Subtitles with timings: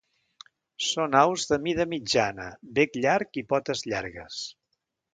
[0.85, 2.49] Són aus de mida mitjana,
[2.81, 4.45] bec llarg i potes llargues.